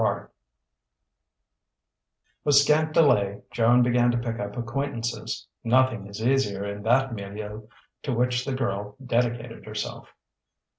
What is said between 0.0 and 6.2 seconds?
XXX With scant delay Joan began to pick up acquaintances: nothing